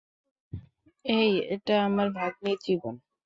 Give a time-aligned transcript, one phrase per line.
[1.05, 2.95] এই, এটা আমার ভাগ্নির জীবন!